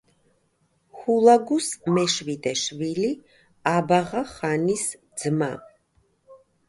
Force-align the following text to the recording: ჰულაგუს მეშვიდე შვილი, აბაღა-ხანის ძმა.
ჰულაგუს 0.99 1.67
მეშვიდე 1.97 2.53
შვილი, 2.61 3.11
აბაღა-ხანის 3.73 4.87
ძმა. 5.19 5.51